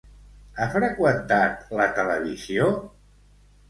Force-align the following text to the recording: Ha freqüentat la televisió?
Ha 0.63 0.67
freqüentat 0.77 1.71
la 1.83 1.89
televisió? 2.01 2.77